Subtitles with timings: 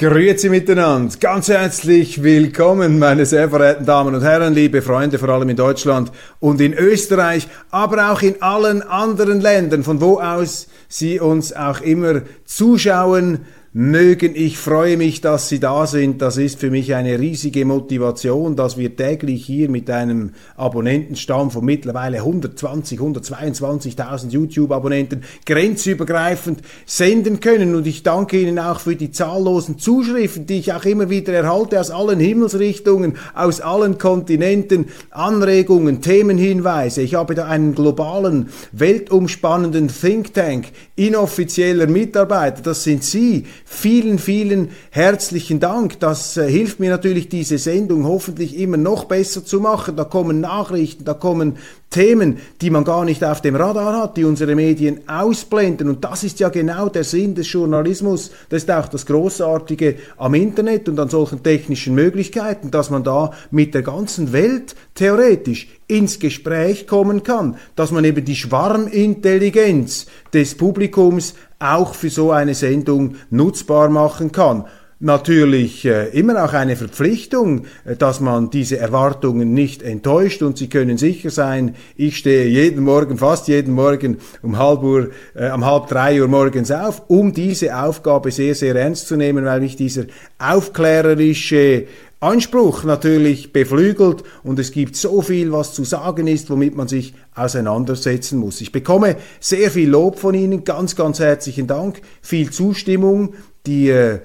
[0.00, 5.50] Grüezi miteinander, ganz herzlich willkommen, meine sehr verehrten Damen und Herren, liebe Freunde, vor allem
[5.50, 11.20] in Deutschland und in Österreich, aber auch in allen anderen Ländern, von wo aus Sie
[11.20, 13.40] uns auch immer zuschauen,
[13.72, 14.32] mögen.
[14.34, 16.20] Ich freue mich, dass Sie da sind.
[16.20, 21.64] Das ist für mich eine riesige Motivation, dass wir täglich hier mit einem Abonnentenstamm von
[21.64, 27.76] mittlerweile 120, 122.000 YouTube-Abonnenten grenzübergreifend senden können.
[27.76, 31.78] Und ich danke Ihnen auch für die zahllosen Zuschriften, die ich auch immer wieder erhalte
[31.78, 37.02] aus allen Himmelsrichtungen, aus allen Kontinenten, Anregungen, Themenhinweise.
[37.02, 42.62] Ich habe da einen globalen, weltumspannenden Think Tank inoffizieller Mitarbeiter.
[42.62, 46.00] Das sind Sie Vielen, vielen herzlichen Dank.
[46.00, 49.94] Das äh, hilft mir natürlich, diese Sendung hoffentlich immer noch besser zu machen.
[49.94, 51.56] Da kommen Nachrichten, da kommen
[51.88, 55.88] Themen, die man gar nicht auf dem Radar hat, die unsere Medien ausblenden.
[55.88, 58.32] Und das ist ja genau der Sinn des Journalismus.
[58.48, 63.32] Das ist auch das Großartige am Internet und an solchen technischen Möglichkeiten, dass man da
[63.52, 70.56] mit der ganzen Welt theoretisch ins Gespräch kommen kann, dass man eben die Schwarmintelligenz des
[70.56, 74.64] Publikums auch für so eine Sendung nutzbar machen kann.
[75.02, 80.68] Natürlich äh, immer auch eine Verpflichtung, äh, dass man diese Erwartungen nicht enttäuscht und Sie
[80.68, 85.64] können sicher sein, ich stehe jeden Morgen, fast jeden Morgen um halb Uhr, äh, um
[85.64, 89.74] halb drei Uhr morgens auf, um diese Aufgabe sehr, sehr ernst zu nehmen, weil mich
[89.74, 90.04] dieser
[90.38, 91.86] aufklärerische
[92.20, 97.14] Anspruch natürlich beflügelt und es gibt so viel, was zu sagen ist, womit man sich
[97.34, 98.60] auseinandersetzen muss.
[98.60, 103.32] Ich bekomme sehr viel Lob von Ihnen, ganz, ganz herzlichen Dank, viel Zustimmung,
[103.66, 104.20] die äh,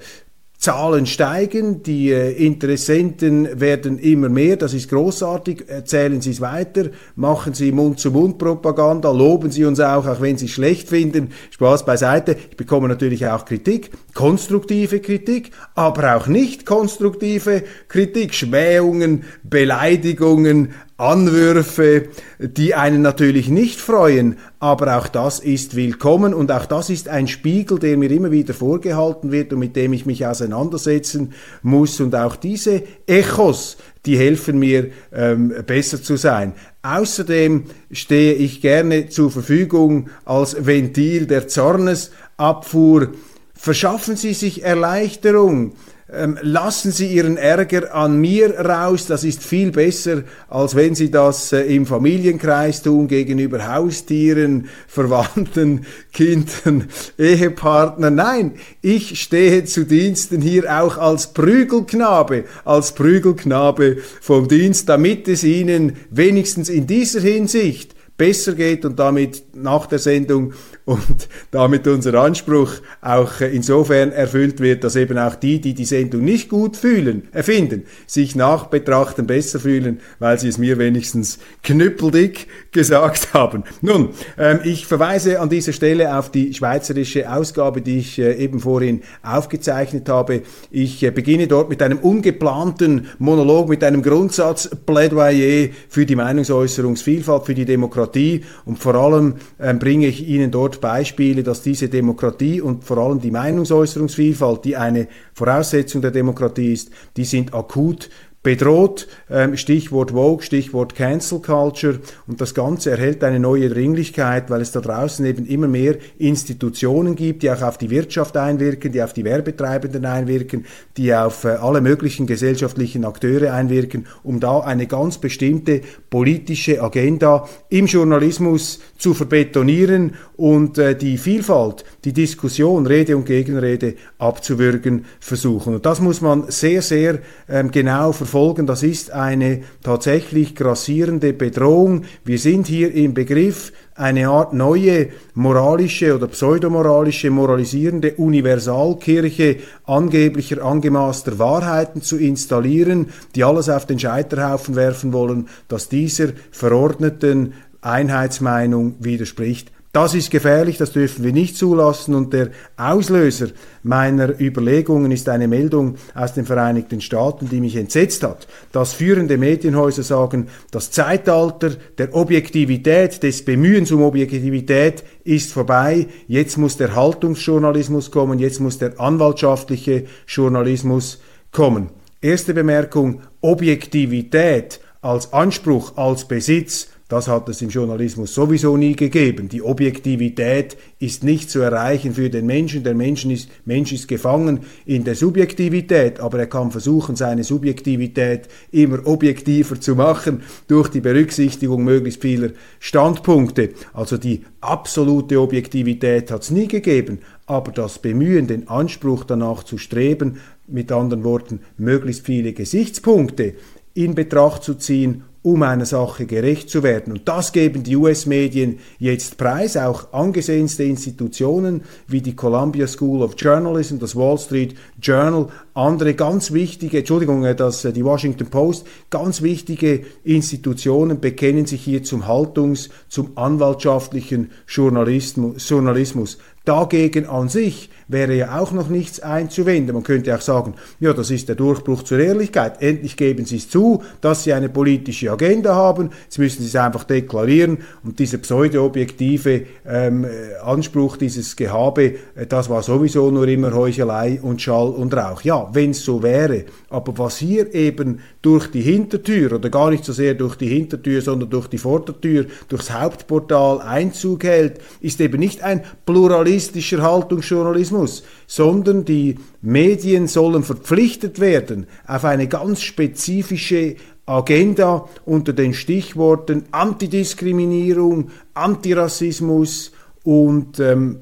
[0.58, 6.86] Zahlen steigen, die äh, Interessenten werden immer mehr, das ist großartig, erzählen Sie es weiter,
[7.14, 12.36] machen Sie Mund-zu-Mund-Propaganda, loben Sie uns auch, auch wenn Sie es schlecht finden, Spaß beiseite.
[12.50, 22.08] Ich bekomme natürlich auch Kritik, konstruktive Kritik, aber auch nicht konstruktive Kritik, Schmähungen, Beleidigungen, Anwürfe,
[22.38, 27.28] die einen natürlich nicht freuen, aber auch das ist willkommen und auch das ist ein
[27.28, 32.14] Spiegel, der mir immer wieder vorgehalten wird und mit dem ich mich auseinandersetzen muss und
[32.14, 33.76] auch diese Echos,
[34.06, 36.54] die helfen mir ähm, besser zu sein.
[36.80, 43.08] Außerdem stehe ich gerne zur Verfügung als Ventil der Zornesabfuhr.
[43.52, 45.74] Verschaffen Sie sich Erleichterung
[46.12, 51.10] ähm, lassen Sie Ihren Ärger an mir raus, das ist viel besser, als wenn Sie
[51.10, 58.14] das äh, im Familienkreis tun, gegenüber Haustieren, Verwandten, Kindern, Ehepartnern.
[58.14, 58.52] Nein,
[58.82, 65.96] ich stehe zu Diensten hier auch als Prügelknabe, als Prügelknabe vom Dienst, damit es Ihnen
[66.10, 70.54] wenigstens in dieser Hinsicht besser geht und damit nach der Sendung
[70.86, 72.70] und damit unser Anspruch
[73.02, 77.26] auch äh, insofern erfüllt wird, dass eben auch die, die die Sendung nicht gut fühlen,
[77.32, 83.64] erfinden, sich nach Betrachten besser fühlen, weil sie es mir wenigstens knüppeldick gesagt haben.
[83.80, 88.60] Nun, ähm, ich verweise an dieser Stelle auf die schweizerische Ausgabe, die ich äh, eben
[88.60, 90.42] vorhin aufgezeichnet habe.
[90.70, 97.54] Ich äh, beginne dort mit einem ungeplanten Monolog, mit einem Grundsatzplädoyer für die Meinungsäußerungsvielfalt, für
[97.54, 102.84] die Demokratie und vor allem ähm, bringe ich Ihnen dort Beispiele, dass diese Demokratie und
[102.84, 108.10] vor allem die Meinungsäußerungsvielfalt, die eine Voraussetzung der Demokratie ist, die sind akut
[108.46, 109.08] bedroht.
[109.28, 111.98] Ähm, Stichwort Vogue, Stichwort Cancel Culture.
[112.28, 117.16] Und das Ganze erhält eine neue Dringlichkeit, weil es da draußen eben immer mehr Institutionen
[117.16, 120.64] gibt, die auch auf die Wirtschaft einwirken, die auf die Werbetreibenden einwirken,
[120.96, 127.48] die auf äh, alle möglichen gesellschaftlichen Akteure einwirken, um da eine ganz bestimmte politische Agenda
[127.68, 135.74] im Journalismus zu verbetonieren und äh, die Vielfalt, die Diskussion, Rede und Gegenrede abzuwürgen versuchen.
[135.74, 137.18] Und das muss man sehr, sehr
[137.48, 142.02] ähm, genau verfolgen verfolgen, das ist eine tatsächlich grassierende Bedrohung.
[142.22, 149.56] Wir sind hier im Begriff, eine Art neue moralische oder pseudomoralische, moralisierende Universalkirche
[149.86, 157.54] angeblicher angemaßter Wahrheiten zu installieren, die alles auf den Scheiterhaufen werfen wollen, dass dieser verordneten
[157.80, 159.72] Einheitsmeinung widerspricht.
[159.96, 162.14] Das ist gefährlich, das dürfen wir nicht zulassen.
[162.14, 163.46] Und der Auslöser
[163.82, 169.38] meiner Überlegungen ist eine Meldung aus den Vereinigten Staaten, die mich entsetzt hat, dass führende
[169.38, 176.94] Medienhäuser sagen, das Zeitalter der Objektivität, des Bemühens um Objektivität ist vorbei, jetzt muss der
[176.94, 181.22] Haltungsjournalismus kommen, jetzt muss der anwaltschaftliche Journalismus
[181.52, 181.88] kommen.
[182.20, 189.48] Erste Bemerkung, Objektivität als Anspruch, als Besitz das hat es im Journalismus sowieso nie gegeben.
[189.48, 192.82] Die Objektivität ist nicht zu erreichen für den Menschen.
[192.82, 198.48] Der Mensch ist, Mensch ist gefangen in der Subjektivität, aber er kann versuchen, seine Subjektivität
[198.72, 202.50] immer objektiver zu machen durch die Berücksichtigung möglichst vieler
[202.80, 203.70] Standpunkte.
[203.92, 209.78] Also die absolute Objektivität hat es nie gegeben, aber das Bemühen, den Anspruch danach zu
[209.78, 213.54] streben, mit anderen Worten, möglichst viele Gesichtspunkte
[213.94, 217.12] in Betracht zu ziehen um einer Sache gerecht zu werden.
[217.12, 223.36] Und das geben die US-Medien jetzt preis, auch angesehenste Institutionen wie die Columbia School of
[223.38, 225.46] Journalism, das Wall Street Journal,
[225.76, 231.82] andere ganz wichtige, Entschuldigung, äh, das, äh, die Washington Post, ganz wichtige Institutionen bekennen sich
[231.82, 235.68] hier zum Haltungs-, zum anwaltschaftlichen Journalismus.
[235.68, 236.38] Journalismus.
[236.64, 239.94] Dagegen an sich wäre ja auch noch nichts einzuwenden.
[239.94, 242.82] Man könnte auch sagen, ja, das ist der Durchbruch zur Ehrlichkeit.
[242.82, 246.10] Endlich geben Sie es zu, dass Sie eine politische Agenda haben.
[246.24, 247.78] Jetzt müssen Sie es einfach deklarieren.
[248.02, 252.14] Und dieser pseudo-objektive ähm, äh, Anspruch, dieses Gehabe,
[252.48, 255.42] das war sowieso nur immer Heuchelei und Schall und Rauch.
[255.42, 256.64] Ja, wenn es so wäre.
[256.88, 261.20] Aber was hier eben durch die Hintertür oder gar nicht so sehr durch die Hintertür,
[261.20, 268.22] sondern durch die Vordertür, durchs Hauptportal Einzug hält, ist eben nicht ein Pluralismus journalistischer Haltungsjournalismus,
[268.46, 278.30] sondern die Medien sollen verpflichtet werden auf eine ganz spezifische Agenda unter den Stichworten Antidiskriminierung,
[278.54, 279.92] Antirassismus
[280.24, 281.20] und ähm,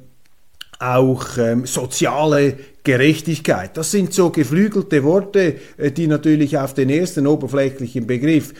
[0.78, 3.76] auch ähm, soziale Gerechtigkeit.
[3.78, 8.52] Das sind so geflügelte Worte, äh, die natürlich auf den ersten oberflächlichen Begriff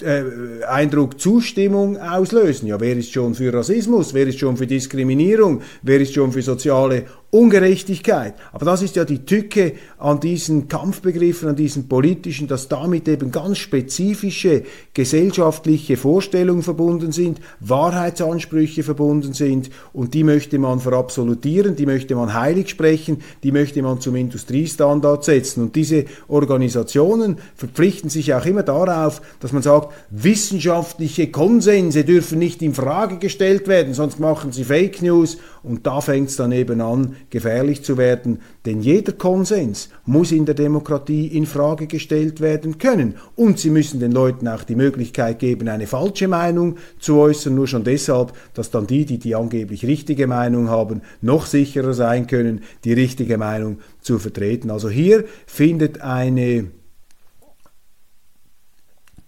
[0.00, 2.68] äh, Eindruck Zustimmung auslösen.
[2.68, 4.14] Ja, wer ist schon für Rassismus?
[4.14, 5.62] Wer ist schon für Diskriminierung?
[5.82, 8.34] Wer ist schon für soziale Ungerechtigkeit?
[8.52, 13.32] Aber das ist ja die Tücke an diesen Kampfbegriffen, an diesen politischen, dass damit eben
[13.32, 21.86] ganz spezifische gesellschaftliche Vorstellungen verbunden sind, Wahrheitsansprüche verbunden sind und die möchte man verabsolutieren, die
[21.86, 25.62] möchte man heilig sprechen, die möchte man zum Industriestandard setzen.
[25.62, 32.60] Und diese Organisationen verpflichten sich auch immer darauf, dass man sagt, wissenschaftliche Konsense dürfen nicht
[32.60, 36.82] in Frage gestellt werden, sonst machen sie Fake News und da fängt es dann eben
[36.82, 42.78] an, gefährlich zu werden, denn jeder Konsens muss in der Demokratie in Frage gestellt werden
[42.78, 43.14] können.
[43.36, 47.66] Und sie müssen den Leuten auch die Möglichkeit geben, eine falsche Meinung zu äußern, nur
[47.66, 52.62] schon deshalb, dass dann die, die die angeblich richtige Meinung haben, noch sicherer sein können,
[52.84, 54.70] die richtige Meinung zu vertreten.
[54.70, 56.70] Also hier findet eine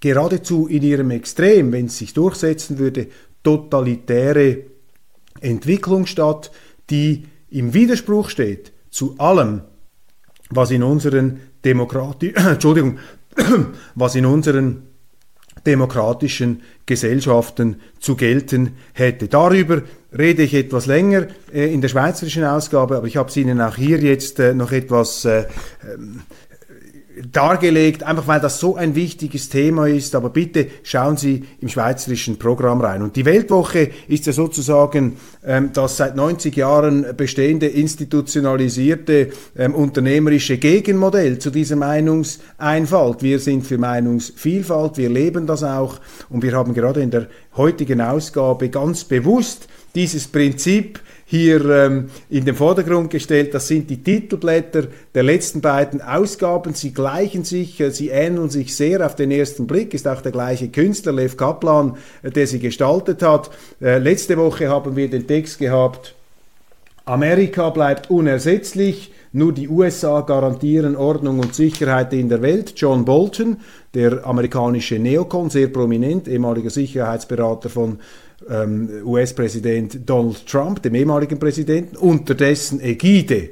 [0.05, 3.07] geradezu in ihrem Extrem, wenn es sich durchsetzen würde,
[3.43, 4.59] totalitäre
[5.41, 6.51] Entwicklung statt,
[6.91, 9.63] die im Widerspruch steht zu allem,
[10.51, 12.99] was in unseren Demokrati Entschuldigung,
[13.95, 14.83] was in unseren
[15.65, 19.29] demokratischen Gesellschaften zu gelten hätte.
[19.29, 19.83] Darüber
[20.17, 23.77] rede ich etwas länger äh, in der schweizerischen Ausgabe, aber ich habe es Ihnen auch
[23.77, 25.47] hier jetzt äh, noch etwas äh,
[25.83, 26.23] ähm,
[27.31, 30.15] dargelegt, einfach weil das so ein wichtiges Thema ist.
[30.15, 33.03] Aber bitte schauen Sie im schweizerischen Programm rein.
[33.03, 40.59] Und die Weltwoche ist ja sozusagen ähm, das seit 90 Jahren bestehende institutionalisierte ähm, unternehmerische
[40.59, 43.23] Gegenmodell zu dieser Meinungseinfalt.
[43.23, 48.01] Wir sind für Meinungsvielfalt, wir leben das auch und wir haben gerade in der heutigen
[48.01, 53.55] Ausgabe ganz bewusst dieses Prinzip hier ähm, in den Vordergrund gestellt.
[53.55, 56.75] Das sind die Titelblätter der letzten beiden Ausgaben.
[56.75, 59.95] Sie gleichen sich, äh, sie ähneln sich sehr auf den ersten Blick.
[59.95, 63.51] Ist auch der gleiche Künstler, Lev Kaplan, äh, der sie gestaltet hat.
[63.81, 66.15] Äh, letzte Woche haben wir den Text gehabt,
[67.07, 69.13] Amerika bleibt unersetzlich.
[69.33, 72.73] Nur die USA garantieren Ordnung und Sicherheit in der Welt.
[72.77, 73.59] John Bolton,
[73.93, 77.99] der amerikanische Neokon, sehr prominent, ehemaliger Sicherheitsberater von
[78.47, 83.51] US-Präsident Donald Trump, dem ehemaligen Präsidenten, unter dessen Ägide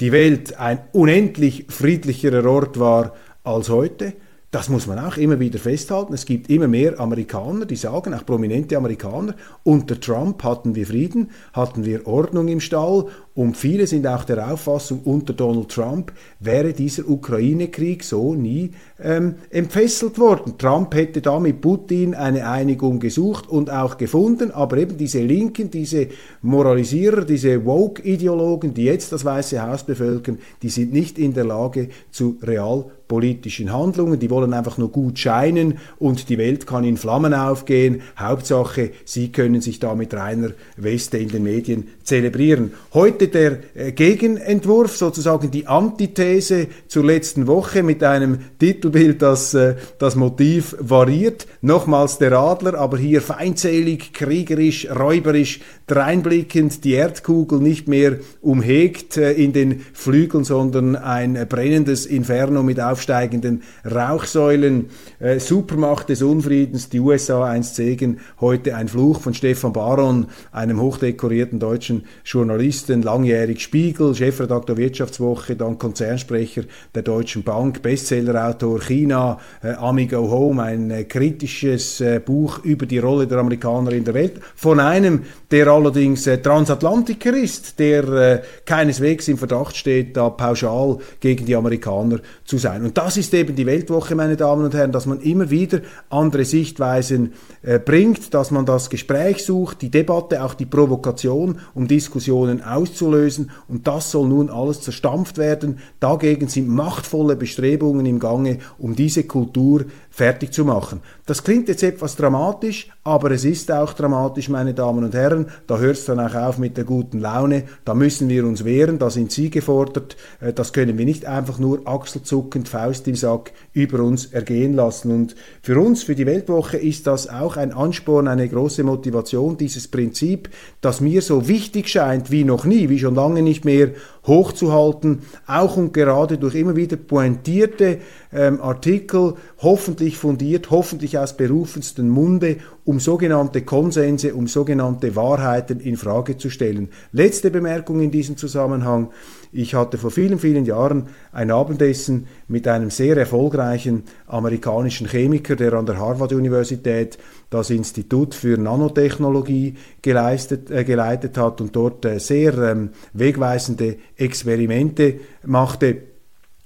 [0.00, 4.14] die Welt ein unendlich friedlicherer Ort war als heute.
[4.52, 6.12] Das muss man auch immer wieder festhalten.
[6.12, 11.30] Es gibt immer mehr Amerikaner, die sagen, auch prominente Amerikaner, unter Trump hatten wir Frieden,
[11.54, 16.74] hatten wir Ordnung im Stall und viele sind auch der Auffassung, unter Donald Trump wäre
[16.74, 20.58] dieser Ukraine-Krieg so nie ähm, entfesselt worden.
[20.58, 25.70] Trump hätte da mit Putin eine Einigung gesucht und auch gefunden, aber eben diese Linken,
[25.70, 26.08] diese
[26.42, 31.88] Moralisierer, diese Woke-Ideologen, die jetzt das Weiße Haus bevölkern, die sind nicht in der Lage
[32.10, 34.18] zu real politischen Handlungen.
[34.18, 38.00] Die wollen einfach nur gut scheinen und die Welt kann in Flammen aufgehen.
[38.18, 42.72] Hauptsache, sie können sich da mit reiner Weste in den Medien zelebrieren.
[42.94, 49.74] Heute der äh, Gegenentwurf, sozusagen die Antithese zur letzten Woche mit einem Titelbild, das äh,
[49.98, 51.46] das Motiv variiert.
[51.60, 59.32] Nochmals der Adler, aber hier feindselig, kriegerisch, räuberisch, dreinblickend, die Erdkugel nicht mehr umhegt äh,
[59.32, 66.88] in den Flügeln, sondern ein brennendes Inferno mit auf aufsteigenden Rauchsäulen, äh, Supermacht des Unfriedens,
[66.88, 73.60] die USA einst Segen, heute ein Fluch von Stefan Baron, einem hochdekorierten deutschen Journalisten, langjährig
[73.60, 76.62] Spiegel, Chefredakteur Wirtschaftswoche, dann Konzernsprecher
[76.94, 82.98] der Deutschen Bank, Bestsellerautor China, äh, Amigo Home, ein äh, kritisches äh, Buch über die
[82.98, 88.42] Rolle der Amerikaner in der Welt, von einem, der allerdings äh, Transatlantiker ist, der äh,
[88.64, 92.81] keineswegs im Verdacht steht, da pauschal gegen die Amerikaner zu sein.
[92.82, 95.80] Und und das ist eben die Weltwoche, meine Damen und Herren, dass man immer wieder
[96.10, 101.88] andere Sichtweisen äh, bringt, dass man das Gespräch sucht, die Debatte, auch die Provokation, um
[101.88, 103.50] Diskussionen auszulösen.
[103.66, 105.78] Und das soll nun alles zerstampft werden.
[106.00, 111.00] Dagegen sind machtvolle Bestrebungen im Gange, um diese Kultur fertig zu machen.
[111.24, 115.46] Das klingt jetzt etwas dramatisch, aber es ist auch dramatisch, meine Damen und Herren.
[115.66, 117.64] Da hört es dann auch auf mit der guten Laune.
[117.86, 120.16] Da müssen wir uns wehren, da sind Sie gefordert.
[120.40, 125.12] Äh, das können wir nicht einfach nur achselzuckend, Faust im Sack über uns ergehen lassen.
[125.12, 129.88] Und für uns, für die Weltwoche, ist das auch ein Ansporn, eine große Motivation, dieses
[129.88, 130.48] Prinzip,
[130.80, 133.90] das mir so wichtig scheint wie noch nie, wie schon lange nicht mehr,
[134.26, 137.98] hochzuhalten, auch und gerade durch immer wieder pointierte
[138.32, 145.96] ähm, Artikel, hoffentlich fundiert, hoffentlich aus berufensten Munde, um sogenannte Konsense, um sogenannte Wahrheiten in
[145.96, 146.88] Frage zu stellen.
[147.12, 149.10] Letzte Bemerkung in diesem Zusammenhang.
[149.54, 155.74] Ich hatte vor vielen, vielen Jahren ein Abendessen mit einem sehr erfolgreichen amerikanischen Chemiker, der
[155.74, 157.18] an der Harvard-Universität
[157.50, 165.20] das Institut für Nanotechnologie geleistet, äh, geleitet hat und dort äh, sehr ähm, wegweisende Experimente
[165.44, 165.98] machte,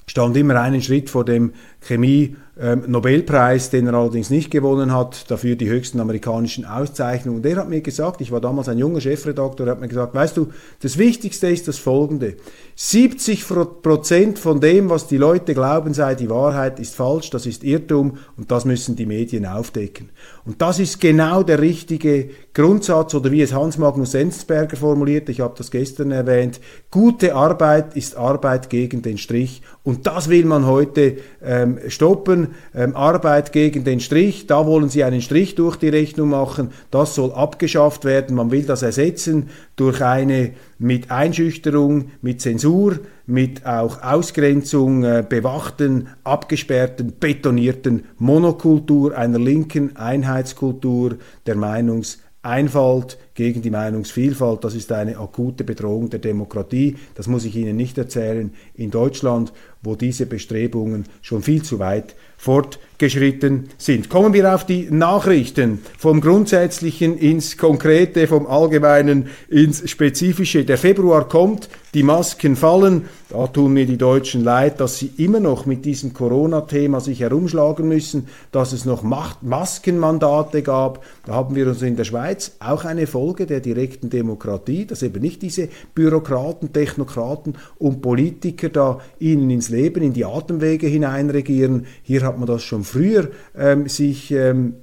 [0.06, 1.54] stand immer einen Schritt vor dem
[1.86, 7.38] Chemie ähm, Nobelpreis, den er allerdings nicht gewonnen hat, dafür die höchsten amerikanischen Auszeichnungen.
[7.38, 10.38] Und er hat mir gesagt, ich war damals ein junger Chefredakteur, hat mir gesagt, weißt
[10.38, 10.48] du,
[10.80, 12.36] das Wichtigste ist das Folgende.
[12.76, 13.46] 70
[13.82, 18.18] Prozent von dem, was die Leute glauben sei die Wahrheit, ist falsch, das ist Irrtum
[18.38, 20.08] und das müssen die Medien aufdecken.
[20.46, 25.40] Und das ist genau der richtige Grundsatz oder wie es Hans Magnus Enzensberger formuliert, ich
[25.40, 30.66] habe das gestern erwähnt, gute Arbeit ist Arbeit gegen den Strich und das will man
[30.66, 35.88] heute ähm, stoppen ähm, Arbeit gegen den Strich, da wollen sie einen Strich durch die
[35.88, 42.40] Rechnung machen, das soll abgeschafft werden, man will das ersetzen durch eine mit Einschüchterung, mit
[42.40, 51.16] Zensur, mit auch Ausgrenzung äh, bewachten, abgesperrten, betonierten Monokultur einer linken Einheitskultur
[51.46, 56.96] der Meinungs- Einfalt gegen die Meinungsvielfalt, das ist eine akute Bedrohung der Demokratie.
[57.16, 58.52] Das muss ich Ihnen nicht erzählen.
[58.74, 59.52] In Deutschland,
[59.86, 62.14] wo diese Bestrebungen schon viel zu weit
[62.46, 64.08] fortgeschritten sind.
[64.08, 70.64] Kommen wir auf die Nachrichten vom Grundsätzlichen ins Konkrete, vom Allgemeinen ins Spezifische.
[70.64, 73.06] Der Februar kommt, die Masken fallen.
[73.30, 77.88] Da tun mir die Deutschen leid, dass sie immer noch mit diesem Corona-Thema sich herumschlagen
[77.88, 81.04] müssen, dass es noch Maskenmandate gab.
[81.24, 85.22] Da haben wir uns in der Schweiz auch eine Folge der direkten Demokratie, dass eben
[85.22, 91.86] nicht diese Bürokraten, Technokraten und Politiker da ihnen ins Leben, in die Atemwege hineinregieren.
[92.02, 94.74] Hier hat man das schon früher ähm, sich ähm,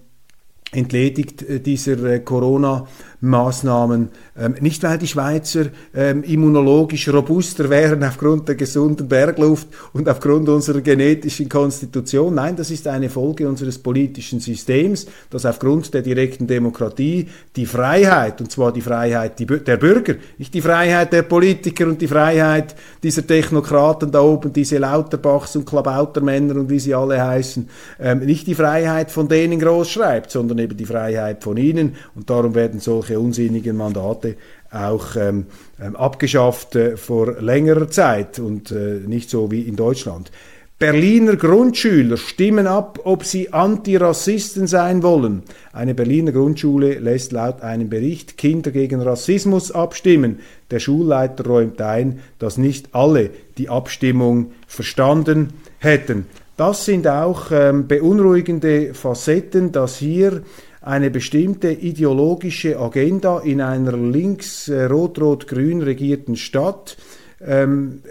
[0.71, 2.87] entledigt äh, dieser äh, Corona
[3.23, 4.09] Maßnahmen.
[4.37, 10.49] Ähm, nicht, weil die Schweizer ähm, immunologisch robuster wären aufgrund der gesunden Bergluft und aufgrund
[10.49, 12.35] unserer genetischen Konstitution.
[12.35, 18.41] Nein, das ist eine Folge unseres politischen Systems, dass aufgrund der direkten Demokratie die Freiheit,
[18.41, 23.25] und zwar die Freiheit der Bürger, nicht die Freiheit der Politiker und die Freiheit dieser
[23.25, 27.69] Technokraten da oben, diese Lauterbachs und Klabautermänner und wie sie alle heißen,
[28.01, 31.95] ähm, nicht die Freiheit von denen groß schreibt, sondern eben die Freiheit von ihnen.
[32.15, 34.35] Und darum werden solche solche unsinnigen Mandate
[34.71, 35.45] auch ähm,
[35.79, 40.31] ähm, abgeschafft äh, vor längerer Zeit und äh, nicht so wie in Deutschland.
[40.79, 45.43] Berliner Grundschüler stimmen ab, ob sie Antirassisten sein wollen.
[45.71, 50.39] Eine Berliner Grundschule lässt laut einem Bericht Kinder gegen Rassismus abstimmen.
[50.71, 56.25] Der Schulleiter räumt ein, dass nicht alle die Abstimmung verstanden hätten.
[56.57, 60.41] Das sind auch ähm, beunruhigende Facetten, dass hier
[60.83, 66.97] eine bestimmte ideologische Agenda in einer links äh, rot-rot-grün regierten Stadt
[67.41, 68.01] ähm,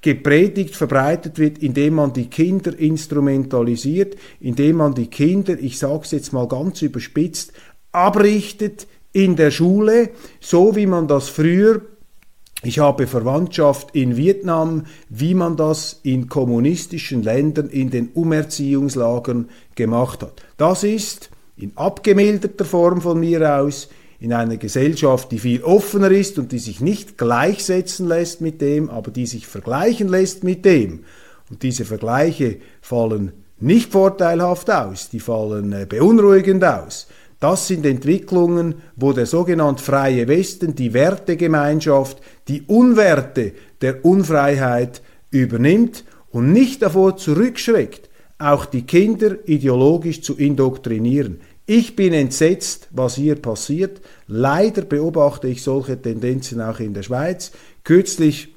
[0.00, 6.12] gepredigt, verbreitet wird, indem man die Kinder instrumentalisiert, indem man die Kinder, ich sage es
[6.12, 7.52] jetzt mal ganz überspitzt,
[7.90, 10.10] abrichtet in der Schule,
[10.40, 11.82] so wie man das früher
[12.62, 20.22] ich habe Verwandtschaft in Vietnam, wie man das in kommunistischen Ländern in den Umerziehungslagern gemacht
[20.22, 20.42] hat.
[20.56, 23.88] Das ist in abgemilderter Form von mir aus
[24.20, 28.90] in einer Gesellschaft, die viel offener ist und die sich nicht gleichsetzen lässt mit dem,
[28.90, 31.04] aber die sich vergleichen lässt mit dem.
[31.50, 37.06] Und diese Vergleiche fallen nicht vorteilhaft aus, die fallen äh, beunruhigend aus.
[37.40, 46.04] Das sind Entwicklungen, wo der sogenannte freie Westen die Wertegemeinschaft, die Unwerte der Unfreiheit übernimmt
[46.30, 51.40] und nicht davor zurückschreckt, auch die Kinder ideologisch zu indoktrinieren.
[51.66, 54.00] Ich bin entsetzt, was hier passiert.
[54.26, 57.52] Leider beobachte ich solche Tendenzen auch in der Schweiz.
[57.84, 58.54] Kürzlich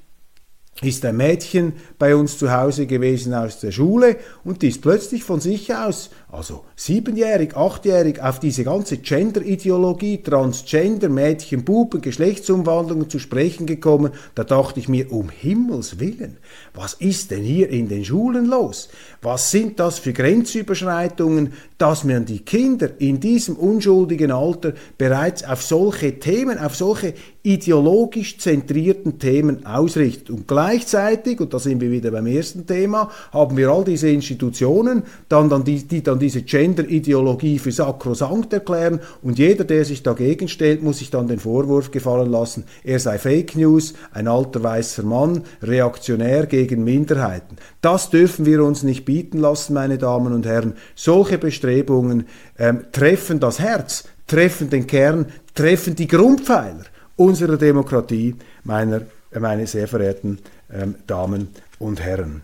[0.81, 5.23] ist ein Mädchen bei uns zu Hause gewesen aus der Schule und die ist plötzlich
[5.23, 13.19] von sich aus, also siebenjährig, achtjährig, auf diese ganze Gender-Ideologie, Transgender, Mädchen, Buben, Geschlechtsumwandlungen zu
[13.19, 14.13] sprechen gekommen.
[14.33, 16.37] Da dachte ich mir, um Himmels Willen,
[16.73, 18.87] was ist denn hier in den Schulen los?
[19.21, 25.61] Was sind das für Grenzüberschreitungen, dass man die Kinder in diesem unschuldigen Alter bereits auf
[25.61, 30.29] solche Themen, auf solche ideologisch zentrierten Themen ausrichtet.
[30.29, 35.03] Und gleichzeitig, und da sind wir wieder beim ersten Thema, haben wir all diese Institutionen,
[35.27, 40.47] dann, dann die, die dann diese Gender-Ideologie für sakrosankt erklären und jeder, der sich dagegen
[40.47, 45.03] stellt, muss sich dann den Vorwurf gefallen lassen, er sei Fake News, ein alter weißer
[45.03, 47.57] Mann, reaktionär gegen Minderheiten.
[47.81, 50.73] Das dürfen wir uns nicht bieten lassen, meine Damen und Herren.
[50.95, 55.25] Solche Bestrebungen ähm, treffen das Herz, treffen den Kern,
[55.55, 60.39] treffen die Grundpfeiler unserer Demokratie, meiner, äh, meine sehr verehrten
[60.71, 62.43] ähm, Damen und Herren.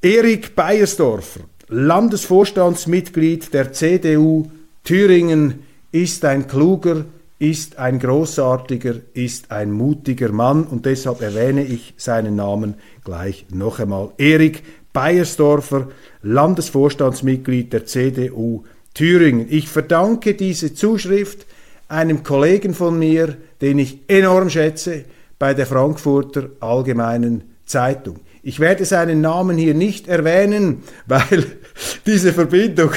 [0.00, 4.46] Erik Beiersdorfer, Landesvorstandsmitglied der CDU
[4.84, 7.04] Thüringen, ist ein kluger,
[7.40, 13.80] ist ein großartiger, ist ein mutiger Mann und deshalb erwähne ich seinen Namen gleich noch
[13.80, 14.12] einmal.
[14.18, 15.88] Erik Beiersdorfer,
[16.22, 18.62] Landesvorstandsmitglied der CDU
[18.94, 19.48] Thüringen.
[19.50, 21.44] Ich verdanke diese Zuschrift
[21.88, 25.06] einem Kollegen von mir, den ich enorm schätze,
[25.40, 28.20] bei der Frankfurter Allgemeinen Zeitung.
[28.48, 31.44] Ich werde seinen Namen hier nicht erwähnen, weil
[32.06, 32.92] diese Verbindung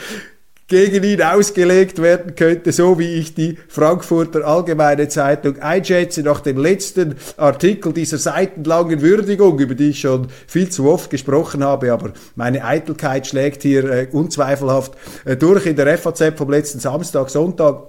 [0.68, 6.58] gegen ihn ausgelegt werden könnte, so wie ich die Frankfurter Allgemeine Zeitung einschätze, nach dem
[6.58, 12.12] letzten Artikel dieser seitenlangen Würdigung, über die ich schon viel zu oft gesprochen habe, aber
[12.34, 14.92] meine Eitelkeit schlägt hier äh, unzweifelhaft
[15.24, 17.84] äh, durch in der FAZ vom letzten Samstag, Sonntag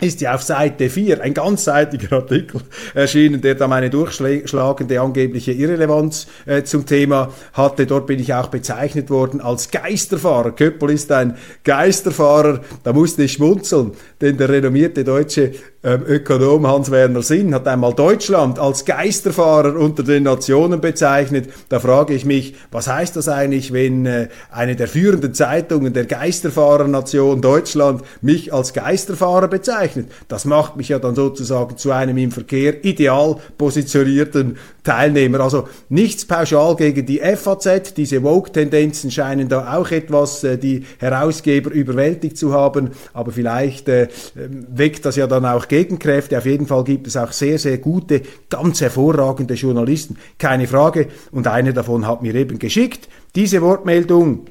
[0.00, 2.62] ist ja auf Seite 4 ein ganzseitiger Artikel
[2.94, 7.86] erschienen, der da meine durchschlagende angebliche Irrelevanz äh, zum Thema hatte.
[7.86, 10.52] Dort bin ich auch bezeichnet worden als Geisterfahrer.
[10.52, 12.60] Köppel ist ein Geisterfahrer.
[12.82, 18.58] Da musste ich schmunzeln, denn der renommierte deutsche ähm, Ökonom Hans-Werner Sinn hat einmal Deutschland
[18.58, 21.48] als Geisterfahrer unter den Nationen bezeichnet.
[21.70, 26.04] Da frage ich mich, was heißt das eigentlich, wenn äh, eine der führenden Zeitungen der
[26.04, 29.89] Geisterfahrernation Deutschland mich als Geisterfahrer bezeichnet?
[29.90, 30.10] Bezeichnet.
[30.28, 35.40] Das macht mich ja dann sozusagen zu einem im Verkehr ideal positionierten Teilnehmer.
[35.40, 37.94] Also nichts pauschal gegen die FAZ.
[37.94, 42.90] Diese Woke-Tendenzen scheinen da auch etwas äh, die Herausgeber überwältigt zu haben.
[43.12, 46.38] Aber vielleicht äh, weckt das ja dann auch Gegenkräfte.
[46.38, 50.16] Auf jeden Fall gibt es auch sehr, sehr gute, ganz hervorragende Journalisten.
[50.38, 51.08] Keine Frage.
[51.30, 53.08] Und einer davon hat mir eben geschickt.
[53.34, 54.46] Diese Wortmeldung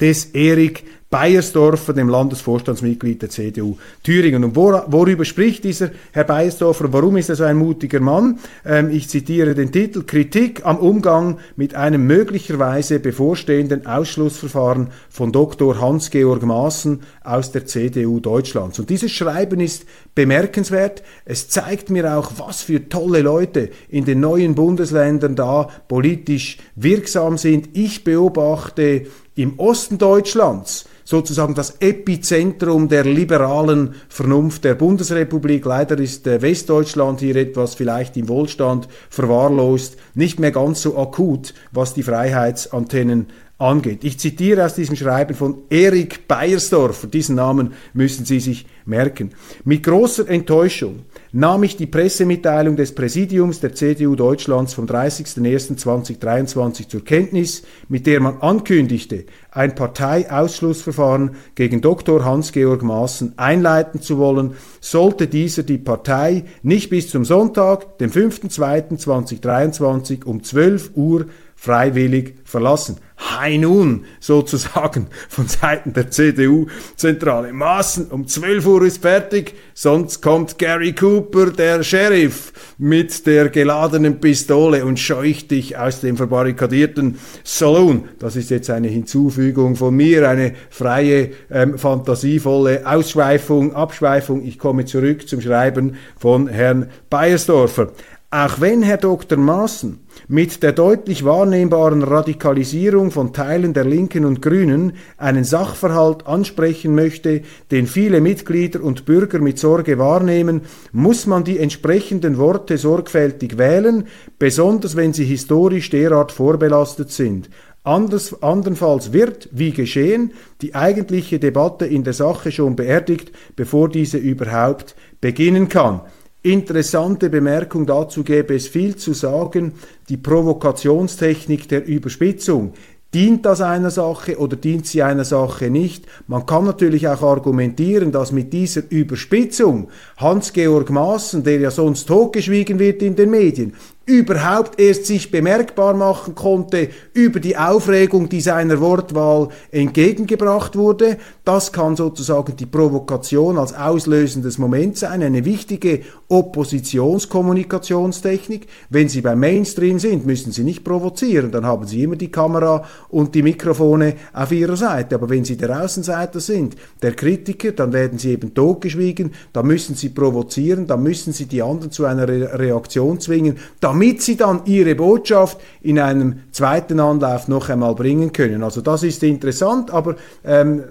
[0.00, 4.44] des Erik Beiersdorfer, dem Landesvorstandsmitglied der CDU Thüringen.
[4.44, 6.92] Und wor worüber spricht dieser Herr Beiersdorfer?
[6.92, 8.38] Warum ist er so ein mutiger Mann?
[8.64, 15.80] Ähm, ich zitiere den Titel Kritik am Umgang mit einem möglicherweise bevorstehenden Ausschlussverfahren von Dr.
[15.80, 18.78] Hans-Georg Maaßen aus der CDU Deutschlands.
[18.78, 21.02] Und dieses Schreiben ist bemerkenswert.
[21.24, 27.36] Es zeigt mir auch, was für tolle Leute in den neuen Bundesländern da politisch wirksam
[27.36, 27.70] sind.
[27.72, 35.64] Ich beobachte im Osten Deutschlands sozusagen das Epizentrum der liberalen Vernunft der Bundesrepublik.
[35.64, 41.52] Leider ist äh, Westdeutschland hier etwas vielleicht im Wohlstand verwahrlost, nicht mehr ganz so akut,
[41.72, 43.26] was die Freiheitsantennen
[43.58, 44.04] angeht.
[44.04, 49.32] Ich zitiere aus diesem Schreiben von Erik Beiersdorfer, diesen Namen müssen Sie sich merken.
[49.64, 51.00] Mit großer Enttäuschung
[51.32, 58.20] nahm ich die Pressemitteilung des Präsidiums der CDU Deutschlands vom 30.01.2023 zur Kenntnis, mit der
[58.20, 62.22] man ankündigte, ein Parteiausschlussverfahren gegen Dr.
[62.24, 70.24] Hans-Georg Maaßen einleiten zu wollen, sollte dieser die Partei nicht bis zum Sonntag, dem 5.02.2023
[70.24, 71.26] um 12 Uhr
[71.60, 72.96] freiwillig verlassen.
[73.18, 77.52] High nun sozusagen von Seiten der CDU-Zentrale.
[77.52, 84.20] Maßen um 12 Uhr ist fertig, sonst kommt Gary Cooper, der Sheriff, mit der geladenen
[84.20, 88.08] Pistole und scheucht dich aus dem verbarrikadierten Saloon.
[88.18, 94.46] Das ist jetzt eine Hinzufügung von mir, eine freie, ähm, fantasievolle Ausschweifung, Abschweifung.
[94.46, 97.92] Ich komme zurück zum Schreiben von Herrn Beiersdorfer.
[98.32, 99.38] Auch wenn Herr Dr.
[99.38, 106.94] Maaßen mit der deutlich wahrnehmbaren Radikalisierung von Teilen der Linken und Grünen einen Sachverhalt ansprechen
[106.94, 110.60] möchte, den viele Mitglieder und Bürger mit Sorge wahrnehmen,
[110.92, 114.06] muss man die entsprechenden Worte sorgfältig wählen,
[114.38, 117.50] besonders wenn sie historisch derart vorbelastet sind.
[117.82, 124.18] Anders, andernfalls wird, wie geschehen, die eigentliche Debatte in der Sache schon beerdigt, bevor diese
[124.18, 126.02] überhaupt beginnen kann.
[126.42, 129.74] Interessante Bemerkung dazu gäbe es viel zu sagen,
[130.08, 132.72] die Provokationstechnik der Überspitzung.
[133.12, 136.06] Dient das einer Sache oder dient sie einer Sache nicht?
[136.28, 142.78] Man kann natürlich auch argumentieren, dass mit dieser Überspitzung Hans-Georg Maaßen, der ja sonst totgeschwiegen
[142.78, 143.74] wird in den Medien,
[144.06, 151.18] überhaupt erst sich bemerkbar machen konnte über die Aufregung, die seiner Wortwahl entgegengebracht wurde.
[151.50, 158.68] Das kann sozusagen die Provokation als auslösendes Moment sein, eine wichtige Oppositionskommunikationstechnik.
[158.88, 162.84] Wenn Sie beim Mainstream sind, müssen Sie nicht provozieren, dann haben Sie immer die Kamera
[163.08, 165.16] und die Mikrofone auf Ihrer Seite.
[165.16, 169.96] Aber wenn Sie der Außenseiter sind, der Kritiker, dann werden Sie eben totgeschwiegen, dann müssen
[169.96, 174.60] Sie provozieren, dann müssen Sie die anderen zu einer Re Reaktion zwingen, damit sie dann
[174.66, 178.62] ihre Botschaft in einem zweiten Anlauf noch einmal bringen können.
[178.62, 180.84] Also das ist interessant, aber ähm,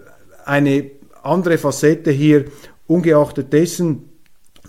[0.50, 0.92] eine
[1.24, 2.46] andere Facette hier,
[2.88, 4.09] ungeachtet dessen,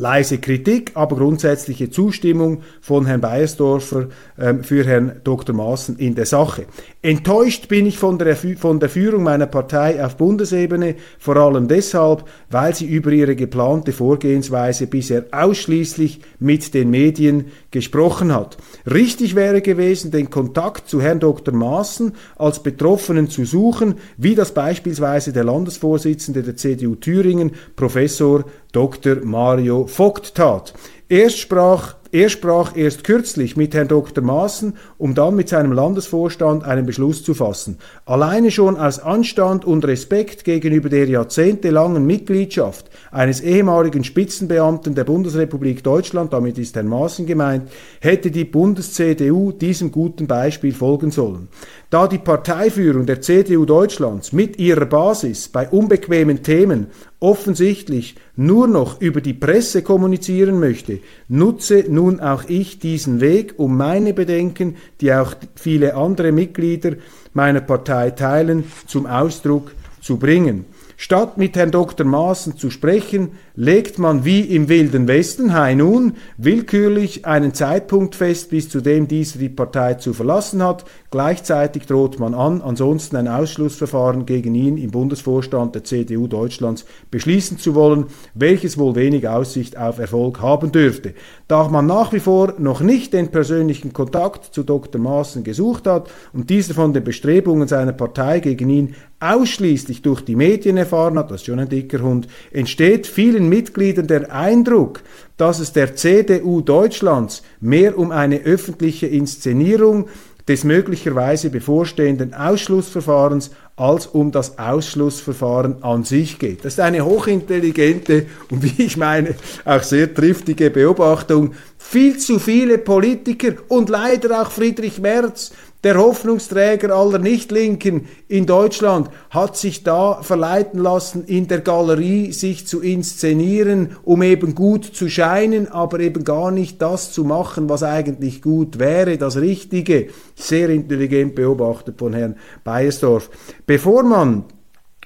[0.01, 4.09] leise Kritik, aber grundsätzliche Zustimmung von Herrn Beiersdorfer
[4.39, 5.55] ähm, für Herrn Dr.
[5.55, 6.65] Maaßen in der Sache.
[7.03, 12.25] Enttäuscht bin ich von der, von der Führung meiner Partei auf Bundesebene, vor allem deshalb,
[12.51, 18.57] weil sie über ihre geplante Vorgehensweise bisher ausschließlich mit den Medien gesprochen hat.
[18.91, 21.55] Richtig wäre gewesen, den Kontakt zu Herrn Dr.
[21.55, 29.25] Maaßen als Betroffenen zu suchen, wie das beispielsweise der Landesvorsitzende der CDU Thüringen, Professor Dr.
[29.25, 30.75] Mario Vogt tat.
[31.09, 34.25] Erst sprach er sprach erst kürzlich mit Herrn Dr.
[34.25, 37.79] Maaßen, um dann mit seinem Landesvorstand einen Beschluss zu fassen.
[38.05, 45.85] Alleine schon aus Anstand und Respekt gegenüber der jahrzehntelangen Mitgliedschaft eines ehemaligen Spitzenbeamten der Bundesrepublik
[45.85, 51.47] Deutschland, damit ist Herrn Maaßen gemeint, hätte die Bundes-CDU diesem guten Beispiel folgen sollen.
[51.91, 56.87] Da die Parteiführung der CDU Deutschlands mit ihrer Basis bei unbequemen Themen
[57.19, 63.77] offensichtlich nur noch über die Presse kommunizieren möchte, nutze nun auch ich diesen Weg, um
[63.77, 66.93] meine Bedenken, die auch viele andere Mitglieder
[67.35, 70.67] meiner Partei teilen, zum Ausdruck zu bringen.
[71.03, 72.07] Statt mit Herrn Dr.
[72.07, 78.51] Maaßen zu sprechen, legt man wie im Wilden Westen, hei nun, willkürlich einen Zeitpunkt fest,
[78.51, 83.27] bis zu dem dieser die Partei zu verlassen hat, Gleichzeitig droht man an, ansonsten ein
[83.27, 89.77] Ausschlussverfahren gegen ihn im Bundesvorstand der CDU Deutschlands beschließen zu wollen, welches wohl wenig Aussicht
[89.77, 91.15] auf Erfolg haben dürfte.
[91.49, 95.01] Da man nach wie vor noch nicht den persönlichen Kontakt zu Dr.
[95.01, 100.37] Maaßen gesucht hat und dieser von den Bestrebungen seiner Partei gegen ihn ausschließlich durch die
[100.37, 105.03] Medien erfahren hat, das ist schon ein dicker Hund, entsteht vielen Mitgliedern der Eindruck,
[105.37, 110.07] dass es der CDU Deutschlands mehr um eine öffentliche Inszenierung
[110.51, 116.65] des möglicherweise bevorstehenden Ausschlussverfahrens als um das Ausschlussverfahren an sich geht.
[116.65, 121.55] Das ist eine hochintelligente und wie ich meine auch sehr triftige Beobachtung.
[121.79, 129.09] Viel zu viele Politiker und leider auch Friedrich Merz der Hoffnungsträger aller Nichtlinken in Deutschland
[129.31, 135.09] hat sich da verleiten lassen, in der Galerie sich zu inszenieren, um eben gut zu
[135.09, 140.09] scheinen, aber eben gar nicht das zu machen, was eigentlich gut wäre, das Richtige.
[140.35, 143.31] Sehr intelligent beobachtet von Herrn Beiersdorf.
[143.67, 144.45] Bevor man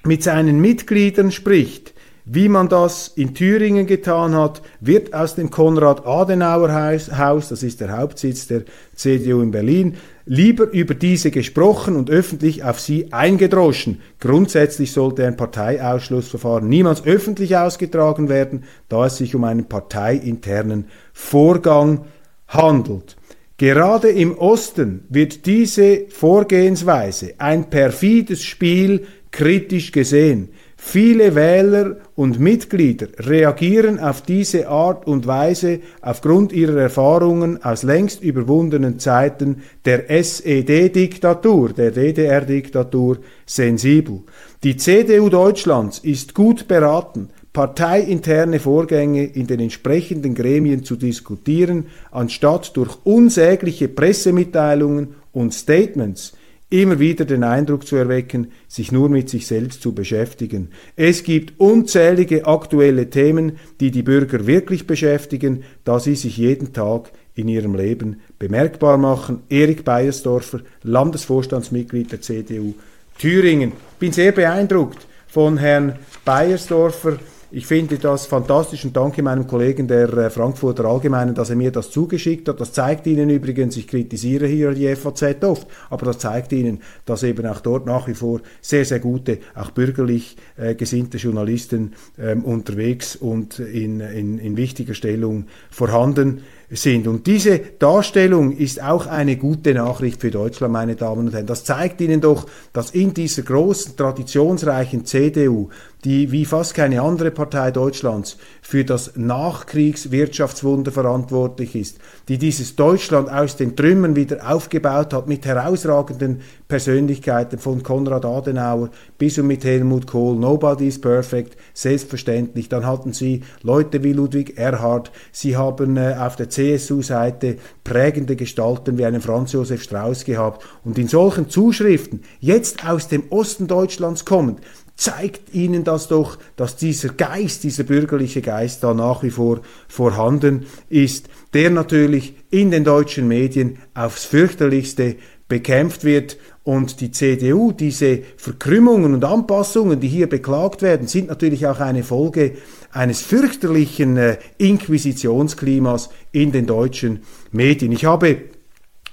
[0.03, 1.93] mit seinen Mitgliedern spricht,
[2.25, 8.47] wie man das in Thüringen getan hat, wird aus dem Konrad-Adenauer-Haus, das ist der Hauptsitz
[8.47, 8.63] der
[8.95, 14.01] CDU in Berlin, lieber über diese gesprochen und öffentlich auf sie eingedroschen.
[14.19, 22.05] Grundsätzlich sollte ein Parteiausschlussverfahren niemals öffentlich ausgetragen werden, da es sich um einen parteiinternen Vorgang
[22.47, 23.15] handelt.
[23.57, 30.49] Gerade im Osten wird diese Vorgehensweise, ein perfides Spiel, kritisch gesehen.
[30.87, 38.21] Viele Wähler und Mitglieder reagieren auf diese Art und Weise aufgrund ihrer Erfahrungen aus längst
[38.21, 43.17] überwundenen Zeiten der SED-Diktatur, der DDR-Diktatur,
[43.47, 44.21] sensibel.
[44.63, 52.77] Die CDU Deutschlands ist gut beraten, parteiinterne Vorgänge in den entsprechenden Gremien zu diskutieren, anstatt
[52.77, 56.33] durch unsägliche Pressemitteilungen und Statements
[56.81, 60.69] immer wieder den Eindruck zu erwecken, sich nur mit sich selbst zu beschäftigen.
[60.95, 67.11] Es gibt unzählige aktuelle Themen, die die Bürger wirklich beschäftigen, da sie sich jeden Tag
[67.35, 69.43] in ihrem Leben bemerkbar machen.
[69.49, 72.73] Erik Beiersdorfer, Landesvorstandsmitglied der CDU
[73.17, 73.73] Thüringen.
[73.99, 77.17] Bin sehr beeindruckt von Herrn Beiersdorfer
[77.55, 81.71] ich finde das fantastisch und danke meinem Kollegen der äh, Frankfurter Allgemeinen, dass er mir
[81.71, 82.59] das zugeschickt hat.
[82.59, 87.23] Das zeigt Ihnen übrigens, ich kritisiere hier die FAZ oft, aber das zeigt Ihnen, dass
[87.23, 92.43] eben auch dort nach wie vor sehr, sehr gute, auch bürgerlich äh, gesinnte Journalisten ähm,
[92.43, 97.07] unterwegs und in, in, in wichtiger Stellung vorhanden sind.
[97.07, 101.45] Und diese Darstellung ist auch eine gute Nachricht für Deutschland, meine Damen und Herren.
[101.45, 105.69] Das zeigt Ihnen doch, dass in dieser großen, traditionsreichen CDU
[106.05, 111.97] die wie fast keine andere Partei Deutschlands für das Nachkriegswirtschaftswunder verantwortlich ist,
[112.27, 118.91] die dieses Deutschland aus den Trümmern wieder aufgebaut hat mit herausragenden Persönlichkeiten von Konrad Adenauer
[119.17, 120.35] bis und mit Helmut Kohl.
[120.35, 122.69] Nobody is perfect, selbstverständlich.
[122.69, 125.11] Dann hatten sie Leute wie Ludwig Erhard.
[125.31, 130.65] Sie haben äh, auf der CSU-Seite prägende Gestalten wie einen Franz Josef Strauß gehabt.
[130.83, 134.59] Und in solchen Zuschriften, jetzt aus dem Osten Deutschlands kommend,
[134.95, 140.65] zeigt ihnen das doch, dass dieser Geist, dieser bürgerliche Geist da nach wie vor vorhanden
[140.89, 148.21] ist, der natürlich in den deutschen Medien aufs fürchterlichste bekämpft wird und die CDU, diese
[148.37, 152.53] Verkrümmungen und Anpassungen, die hier beklagt werden, sind natürlich auch eine Folge
[152.95, 157.91] eines fürchterlichen äh, Inquisitionsklimas in den deutschen Medien.
[157.91, 158.43] Ich habe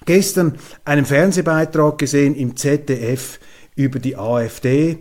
[0.07, 3.41] gestern einen Fernsehbeitrag gesehen im ZDF
[3.75, 4.99] über die AfD,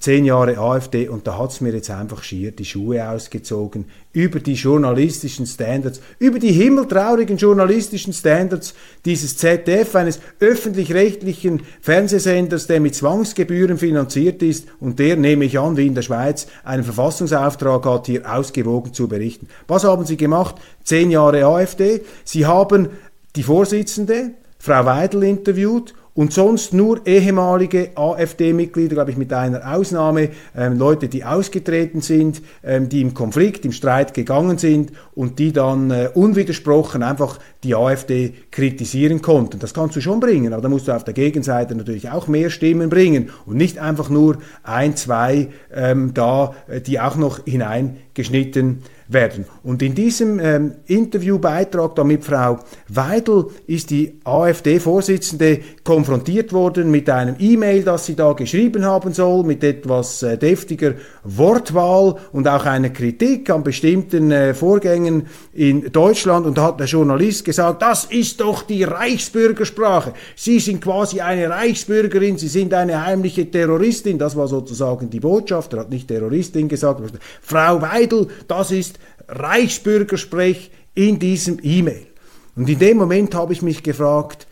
[0.00, 4.54] zehn Jahre AfD und da hat's mir jetzt einfach schier die Schuhe ausgezogen über die
[4.54, 13.76] journalistischen Standards, über die himmeltraurigen journalistischen Standards dieses ZDF, eines öffentlich-rechtlichen Fernsehsenders, der mit Zwangsgebühren
[13.76, 18.34] finanziert ist und der, nehme ich an, wie in der Schweiz, einen Verfassungsauftrag hat, hier
[18.34, 19.48] ausgewogen zu berichten.
[19.68, 20.56] Was haben sie gemacht?
[20.82, 22.00] Zehn Jahre AfD.
[22.24, 22.88] Sie haben
[23.36, 30.30] die Vorsitzende, Frau Weidel, interviewt und sonst nur ehemalige AfD-Mitglieder, glaube ich, mit einer Ausnahme,
[30.56, 35.52] ähm, Leute, die ausgetreten sind, ähm, die im Konflikt, im Streit gegangen sind und die
[35.52, 39.58] dann äh, unwidersprochen einfach die AfD kritisieren konnten.
[39.58, 42.50] Das kannst du schon bringen, aber da musst du auf der Gegenseite natürlich auch mehr
[42.50, 47.98] Stimmen bringen und nicht einfach nur ein, zwei ähm, da, äh, die auch noch hinein
[48.14, 49.44] geschnitten werden.
[49.64, 57.10] Und in diesem ähm, Interviewbeitrag da mit Frau Weidel ist die AfD-Vorsitzende konfrontiert worden mit
[57.10, 60.94] einem E-Mail, das sie da geschrieben haben soll, mit etwas äh, deftiger
[61.24, 66.46] Wortwahl und auch einer Kritik an bestimmten äh, Vorgängen in Deutschland.
[66.46, 70.12] Und da hat der Journalist gesagt, das ist doch die Reichsbürgersprache.
[70.36, 74.18] Sie sind quasi eine Reichsbürgerin, Sie sind eine heimliche Terroristin.
[74.18, 75.72] Das war sozusagen die Botschaft.
[75.72, 77.00] Er hat nicht Terroristin gesagt.
[77.42, 78.99] Frau Weidel, das ist
[79.30, 82.06] Reichsbürgersprech in diesem E-Mail.
[82.56, 84.46] Und in dem Moment habe ich mich gefragt,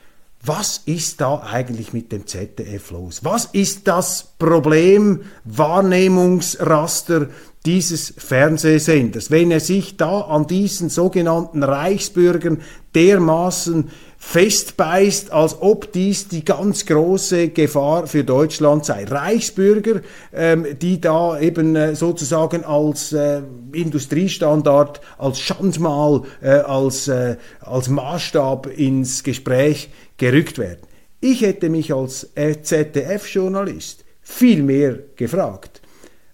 [0.44, 3.24] was ist da eigentlich mit dem ZDF los?
[3.24, 7.28] Was ist das Problem, Wahrnehmungsraster
[7.66, 12.62] dieses Fernsehsenders, wenn er sich da an diesen sogenannten Reichsbürgern
[12.94, 19.04] dermaßen festbeißt, als ob dies die ganz große Gefahr für Deutschland sei.
[19.04, 20.02] Reichsbürger,
[20.35, 27.88] ähm, die da eben äh, sozusagen als äh, Industriestandard, als Schandmal, äh, als, äh, als
[27.88, 30.83] Maßstab ins Gespräch gerückt werden.
[31.20, 35.81] Ich hätte mich als ZDF-Journalist viel mehr gefragt,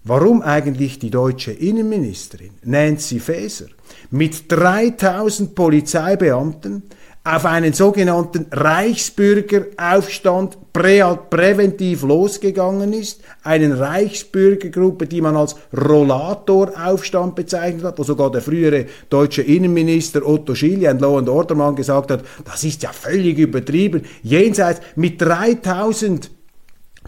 [0.02, 3.66] warum eigentlich die deutsche Innenministerin Nancy Faeser
[4.10, 6.82] mit 3000 Polizeibeamten
[7.26, 17.84] auf einen sogenannten Reichsbürgeraufstand prä präventiv losgegangen ist, einen Reichsbürgergruppe, die man als Rollatoraufstand bezeichnet
[17.84, 22.10] hat, wo sogar der frühere deutsche Innenminister Otto Schily, ein Law and Order Mann, gesagt
[22.10, 24.02] hat, das ist ja völlig übertrieben.
[24.22, 26.30] Jenseits mit 3000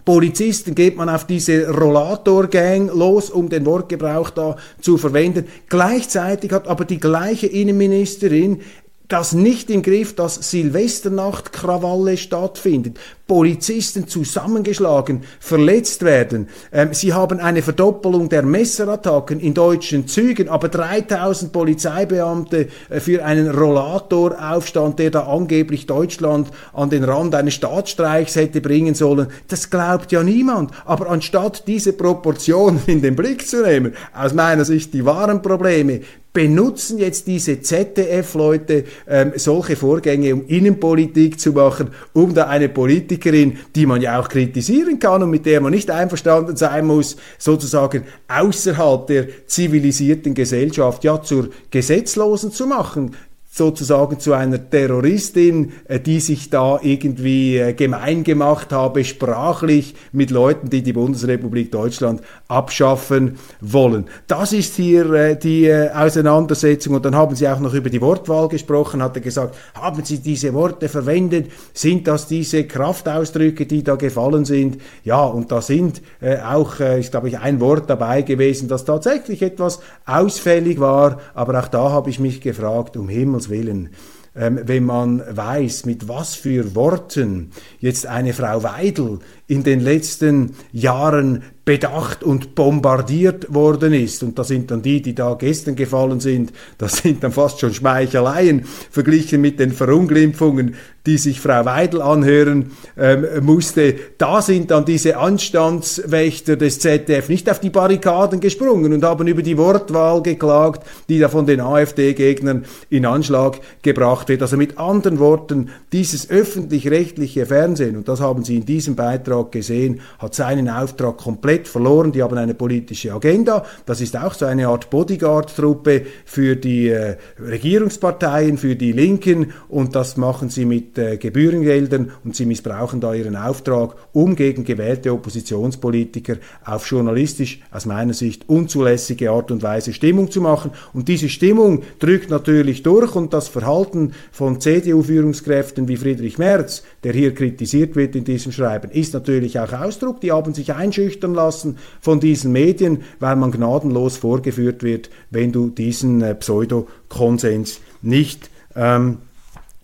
[0.03, 5.47] Polizisten geht man auf diese Rollator-Gang los, um den Wortgebrauch da zu verwenden.
[5.67, 8.61] Gleichzeitig hat aber die gleiche Innenministerin
[9.07, 16.49] das nicht im Griff, dass Silvesternacht-Krawalle stattfindet, Polizisten zusammengeschlagen, verletzt werden.
[16.71, 23.23] Ähm, sie haben eine Verdoppelung der Messerattacken in deutschen Zügen, aber 3000 Polizeibeamte äh, für
[23.23, 29.27] einen Rollatoraufstand, der da angeblich Deutschland an den Rand eines Staatsstreichs hätte bringen sollen.
[29.47, 30.71] Das glaubt ja niemand.
[30.85, 36.01] Aber anstatt diese Proportionen in den Blick zu nehmen, aus meiner Sicht die wahren Probleme,
[36.33, 43.57] benutzen jetzt diese ZDF-Leute ähm, solche Vorgänge, um Innenpolitik zu machen, um da eine Politikerin,
[43.75, 48.03] die man ja auch kritisieren kann und mit der man nicht einverstanden sein muss, sozusagen
[48.27, 53.15] außerhalb der zivilisierten Gesellschaft ja zur Gesetzlosen zu machen
[53.57, 60.29] sozusagen zu einer Terroristin, äh, die sich da irgendwie äh, gemein gemacht habe, sprachlich mit
[60.29, 64.05] Leuten, die die Bundesrepublik Deutschland abschaffen wollen.
[64.27, 66.95] Das ist hier äh, die Auseinandersetzung.
[66.95, 70.19] Und dann haben Sie auch noch über die Wortwahl gesprochen, hat er gesagt, haben Sie
[70.19, 71.51] diese Worte verwendet?
[71.73, 74.79] Sind das diese Kraftausdrücke, die da gefallen sind?
[75.03, 76.01] Ja, und da sind
[76.45, 81.19] auch, ich glaube, ich ein Wort dabei gewesen, das tatsächlich etwas ausfällig war.
[81.33, 83.89] Aber auch da habe ich mich gefragt, um Himmels Willen,
[84.35, 90.55] ähm, wenn man weiß, mit was für Worten jetzt eine Frau Weidel in den letzten
[90.71, 94.23] Jahren bedacht und bombardiert worden ist.
[94.23, 97.73] Und da sind dann die, die da gestern gefallen sind, das sind dann fast schon
[97.73, 103.95] Schmeicheleien verglichen mit den Verunglimpfungen, die sich Frau Weidel anhören ähm, musste.
[104.17, 109.41] Da sind dann diese Anstandswächter des ZDF nicht auf die Barrikaden gesprungen und haben über
[109.41, 114.41] die Wortwahl geklagt, die da von den AfD-Gegnern in Anschlag gebracht wird.
[114.41, 120.01] Also mit anderen Worten, dieses öffentlich-rechtliche Fernsehen, und das haben Sie in diesem Beitrag gesehen,
[120.19, 122.11] hat seinen Auftrag komplett verloren.
[122.11, 123.65] Die haben eine politische Agenda.
[123.85, 129.53] Das ist auch so eine Art Bodyguard-Truppe für die äh, Regierungsparteien, für die Linken.
[129.69, 134.63] Und das machen sie mit äh, Gebührengeldern und sie missbrauchen da ihren Auftrag, um gegen
[134.63, 140.71] gewählte Oppositionspolitiker auf journalistisch aus meiner Sicht unzulässige Art und Weise Stimmung zu machen.
[140.93, 147.13] Und diese Stimmung drückt natürlich durch und das Verhalten von CDU-Führungskräften wie Friedrich Merz, der
[147.13, 149.26] hier kritisiert wird in diesem Schreiben, ist natürlich
[149.59, 150.21] auch Ausdruck.
[150.21, 155.51] Die haben sich einschüchtern lassen lassen von diesen Medien, weil man gnadenlos vorgeführt wird, wenn
[155.51, 159.19] du diesen äh, Pseudo-Konsens nicht ähm,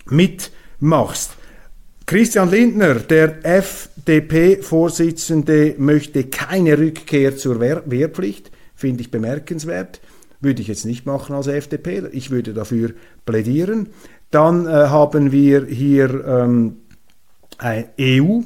[0.05, 1.33] mitmachst.
[2.05, 8.51] Christian Lindner, der FDP-Vorsitzende, möchte keine Rückkehr zur Wehr Wehrpflicht.
[8.75, 10.01] Finde ich bemerkenswert.
[10.41, 12.03] Würde ich jetzt nicht machen als FDP.
[12.11, 12.91] Ich würde dafür
[13.25, 13.87] plädieren.
[14.31, 16.75] Dann äh, haben wir hier ähm,
[17.97, 18.41] EU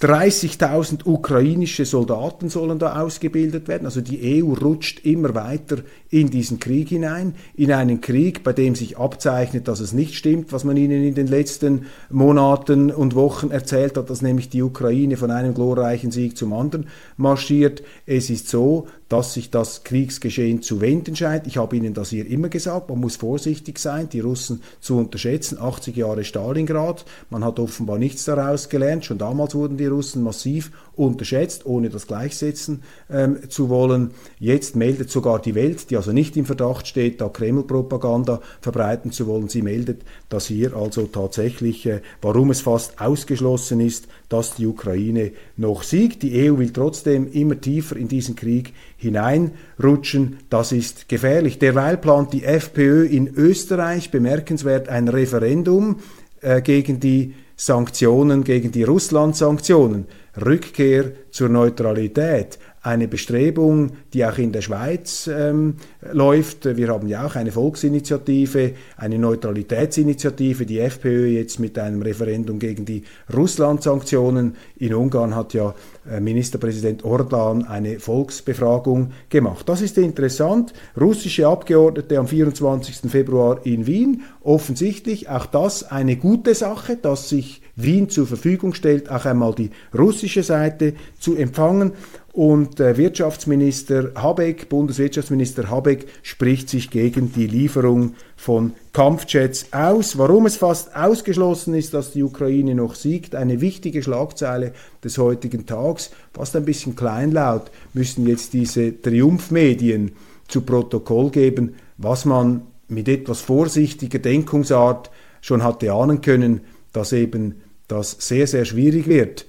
[0.00, 3.86] 30.000 ukrainische Soldaten sollen da ausgebildet werden.
[3.86, 5.78] Also die EU rutscht immer weiter
[6.10, 10.52] in diesen Krieg hinein, in einen Krieg, bei dem sich abzeichnet, dass es nicht stimmt,
[10.52, 15.16] was man ihnen in den letzten Monaten und Wochen erzählt hat, dass nämlich die Ukraine
[15.16, 17.82] von einem glorreichen Sieg zum anderen marschiert.
[18.04, 21.46] Es ist so, dass sich das Kriegsgeschehen zu wenden scheint.
[21.46, 25.58] Ich habe Ihnen das hier immer gesagt, man muss vorsichtig sein, die Russen zu unterschätzen.
[25.60, 29.04] 80 Jahre Stalingrad, man hat offenbar nichts daraus gelernt.
[29.04, 34.10] Schon damals wurden die Russen massiv unterschätzt, ohne das gleichsetzen ähm, zu wollen.
[34.38, 39.26] Jetzt meldet sogar die Welt, die also nicht im Verdacht steht, da Kreml-Propaganda verbreiten zu
[39.26, 44.66] wollen, sie meldet, dass hier also tatsächlich, äh, warum es fast ausgeschlossen ist, dass die
[44.66, 46.22] Ukraine noch siegt.
[46.22, 50.38] Die EU will trotzdem immer tiefer in diesen Krieg hineinrutschen.
[50.50, 51.58] Das ist gefährlich.
[51.58, 56.00] Derweil plant die FPÖ in Österreich bemerkenswert ein Referendum
[56.40, 60.06] äh, gegen die Sanktionen, gegen die Russland-Sanktionen.
[60.36, 65.74] Rückkehr zur Neutralität eine Bestrebung, die auch in der Schweiz ähm,
[66.12, 66.76] läuft.
[66.76, 72.84] Wir haben ja auch eine Volksinitiative, eine Neutralitätsinitiative, die FPÖ jetzt mit einem Referendum gegen
[72.84, 73.02] die
[73.34, 74.54] Russland-Sanktionen.
[74.76, 75.74] In Ungarn hat ja
[76.08, 79.68] äh, Ministerpräsident Orban eine Volksbefragung gemacht.
[79.68, 80.72] Das ist interessant.
[80.98, 83.10] Russische Abgeordnete am 24.
[83.10, 84.22] Februar in Wien.
[84.44, 89.70] Offensichtlich auch das eine gute Sache, dass sich Wien zur Verfügung stellt, auch einmal die
[89.96, 91.92] russische Seite zu empfangen.
[92.36, 100.18] Und der Wirtschaftsminister Habeck, Bundeswirtschaftsminister Habeck, spricht sich gegen die Lieferung von Kampfjets aus.
[100.18, 105.64] Warum es fast ausgeschlossen ist, dass die Ukraine noch siegt, eine wichtige Schlagzeile des heutigen
[105.64, 110.12] Tags, fast ein bisschen kleinlaut, müssen jetzt diese Triumphmedien
[110.46, 115.10] zu Protokoll geben, was man mit etwas vorsichtiger Denkungsart
[115.40, 116.60] schon hatte ahnen können,
[116.92, 119.46] dass eben das sehr, sehr schwierig wird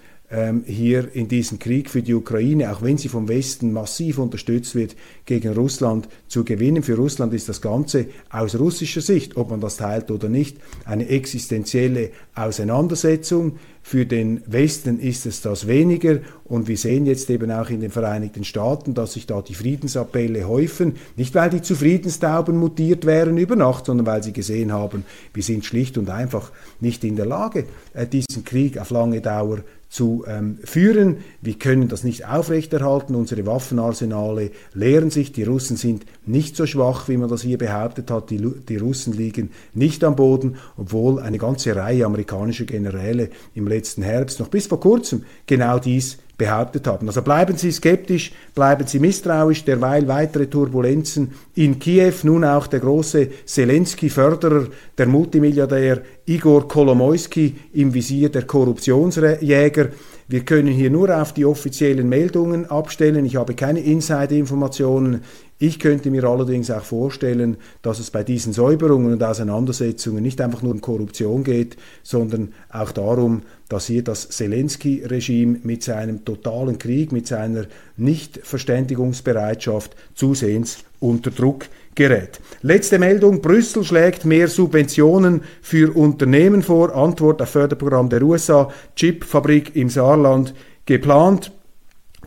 [0.65, 4.97] hier in diesem Krieg für die Ukraine, auch wenn sie vom Westen massiv unterstützt wird,
[5.25, 6.84] gegen Russland zu gewinnen.
[6.84, 11.07] Für Russland ist das Ganze aus russischer Sicht, ob man das teilt oder nicht, eine
[11.07, 13.53] existenzielle Auseinandersetzung.
[13.82, 17.89] Für den Westen ist es das weniger und wir sehen jetzt eben auch in den
[17.89, 23.38] Vereinigten Staaten, dass sich da die Friedensappelle häufen, nicht weil die zu Friedenstauben mutiert wären
[23.38, 26.51] über Nacht, sondern weil sie gesehen haben, wir sind schlicht und einfach
[26.82, 27.63] nicht in der Lage,
[27.93, 29.59] äh, diesen Krieg auf lange Dauer
[29.89, 31.17] zu ähm, führen.
[31.41, 33.15] Wir können das nicht aufrechterhalten.
[33.15, 35.31] Unsere Waffenarsenale leeren sich.
[35.31, 38.29] Die Russen sind nicht so schwach, wie man das hier behauptet hat.
[38.29, 44.01] Die, die Russen liegen nicht am Boden, obwohl eine ganze Reihe amerikanischer Generäle im letzten
[44.01, 47.07] Herbst noch bis vor kurzem genau dies behauptet haben.
[47.07, 52.79] Also bleiben Sie skeptisch, bleiben Sie misstrauisch, derweil weitere Turbulenzen in Kiew, nun auch der
[52.79, 54.67] große Zelensky-Förderer,
[54.97, 59.91] der Multimilliardär Igor Kolomoisky im Visier der Korruptionsjäger.
[60.28, 63.23] Wir können hier nur auf die offiziellen Meldungen abstellen.
[63.23, 65.21] Ich habe keine Insider-Informationen.
[65.57, 70.61] Ich könnte mir allerdings auch vorstellen, dass es bei diesen Säuberungen und Auseinandersetzungen nicht einfach
[70.61, 77.13] nur um Korruption geht, sondern auch darum, dass hier das Zelensky-Regime mit seinem totalen Krieg,
[77.13, 82.39] mit seiner Nichtverständigungsbereitschaft zusehends unter Druck gerät.
[82.61, 86.95] Letzte Meldung, Brüssel schlägt mehr Subventionen für Unternehmen vor.
[86.95, 90.53] Antwort auf Förderprogramm der USA, Chipfabrik im Saarland
[90.85, 91.51] geplant.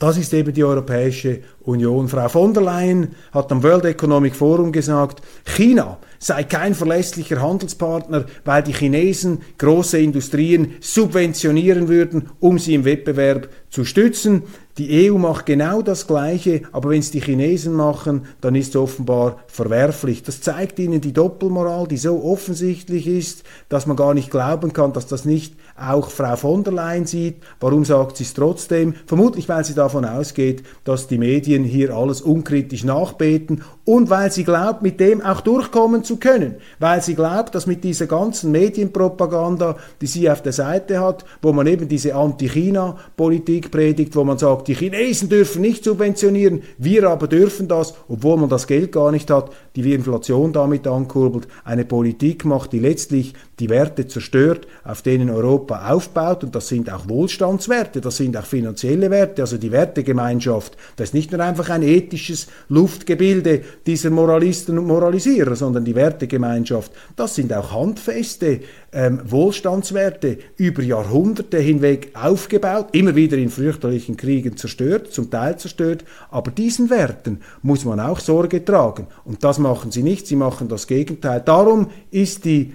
[0.01, 2.09] Das ist eben die Europäische Union.
[2.09, 8.25] Frau von der Leyen hat am World Economic Forum gesagt, China sei kein verlässlicher Handelspartner,
[8.47, 14.43] weil die Chinesen große Industrien subventionieren würden, um sie im Wettbewerb zu stützen.
[14.79, 18.77] Die EU macht genau das Gleiche, aber wenn es die Chinesen machen, dann ist es
[18.77, 20.23] offenbar verwerflich.
[20.23, 24.93] Das zeigt ihnen die Doppelmoral, die so offensichtlich ist, dass man gar nicht glauben kann,
[24.93, 27.37] dass das nicht auch Frau von der Leyen sieht.
[27.59, 28.95] Warum sagt sie es trotzdem?
[29.07, 34.45] Vermutlich, weil sie davon ausgeht, dass die Medien hier alles unkritisch nachbeten und weil sie
[34.45, 36.55] glaubt, mit dem auch durchkommen zu können.
[36.79, 41.53] Weil sie glaubt, dass mit dieser ganzen Medienpropaganda, die sie auf der Seite hat, wo
[41.53, 47.29] man eben diese Anti-China-Politik predigt, wo man sagt, die Chinesen dürfen nicht subventionieren, wir aber
[47.29, 51.85] dürfen das, obwohl man das Geld gar nicht hat, die die Inflation damit ankurbelt, eine
[51.85, 56.45] Politik macht, die letztlich die Werte zerstört, auf denen Europa aufbaut.
[56.45, 59.43] Und das sind auch Wohlstandswerte, das sind auch finanzielle Werte.
[59.43, 65.57] Also die Wertegemeinschaft, das ist nicht nur einfach ein ethisches Luftgebilde dieser Moralisten und Moralisierer,
[65.57, 68.61] sondern die Wertegemeinschaft, das sind auch handfeste
[68.93, 76.05] ähm, Wohlstandswerte über Jahrhunderte hinweg aufgebaut, immer wieder in fürchterlichen Kriegen zerstört, zum Teil zerstört,
[76.31, 79.07] aber diesen Werten muss man auch Sorge tragen.
[79.25, 81.41] Und das machen sie nicht, sie machen das Gegenteil.
[81.45, 82.75] Darum ist die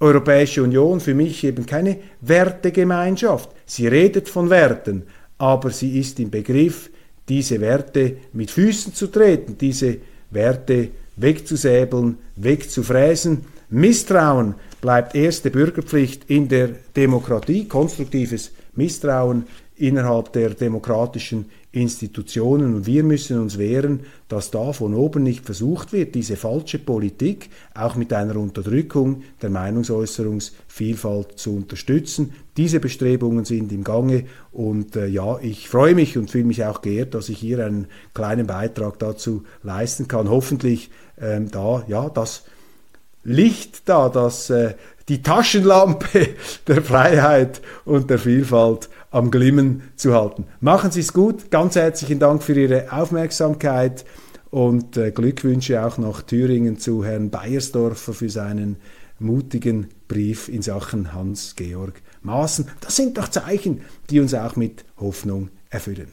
[0.00, 3.50] Europäische Union für mich eben keine Wertegemeinschaft.
[3.64, 5.04] Sie redet von Werten,
[5.38, 6.90] aber sie ist im Begriff,
[7.28, 9.96] diese Werte mit Füßen zu treten, diese
[10.30, 13.46] Werte wegzusäbeln, wegzufräsen.
[13.74, 22.76] Misstrauen bleibt erste Bürgerpflicht in der Demokratie, konstruktives Misstrauen innerhalb der demokratischen Institutionen.
[22.76, 27.50] Und wir müssen uns wehren, dass da von oben nicht versucht wird, diese falsche Politik
[27.74, 32.32] auch mit einer Unterdrückung der Meinungsäußerungsvielfalt zu unterstützen.
[32.56, 36.80] Diese Bestrebungen sind im Gange und äh, ja, ich freue mich und fühle mich auch
[36.80, 40.30] geehrt, dass ich hier einen kleinen Beitrag dazu leisten kann.
[40.30, 42.44] Hoffentlich ähm, da, ja, das
[43.24, 44.74] Licht da, das äh,
[45.08, 46.28] die Taschenlampe
[46.66, 50.46] der Freiheit und der Vielfalt am Glimmen zu halten.
[50.60, 51.50] Machen Sie es gut.
[51.50, 54.04] Ganz herzlichen Dank für Ihre Aufmerksamkeit
[54.50, 58.76] und äh, Glückwünsche auch nach Thüringen zu Herrn Beiersdorfer für seinen
[59.18, 62.68] mutigen Brief in Sachen Hans-Georg Maaßen.
[62.80, 66.12] Das sind doch Zeichen, die uns auch mit Hoffnung erfüllen.